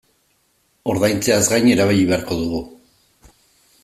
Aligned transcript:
Ordaintzeaz 0.93 1.43
gain 1.53 1.69
erabili 1.75 2.09
beharko 2.13 2.39
dugu. 2.43 2.63